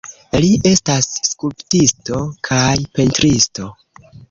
Li 0.43 0.47
estas 0.69 1.09
skulptisto 1.27 2.23
kaj 2.51 2.73
pentristo. 2.97 3.71